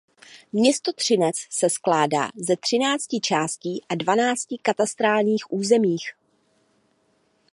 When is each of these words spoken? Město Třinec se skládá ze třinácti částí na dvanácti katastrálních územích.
Město 0.53 0.93
Třinec 0.93 1.35
se 1.49 1.69
skládá 1.69 2.29
ze 2.35 2.57
třinácti 2.57 3.19
částí 3.19 3.81
na 3.91 3.95
dvanácti 3.95 4.57
katastrálních 4.61 5.41
územích. 5.53 6.05